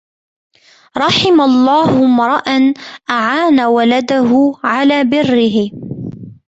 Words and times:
رَحِمَ 0.97 1.41
اللَّهُ 1.41 2.03
امْرَأً 2.05 2.73
أَعَانَ 3.09 3.61
وَلَدَهُ 3.61 4.53
عَلَى 4.63 5.03
بِرِّهِ 5.03 5.71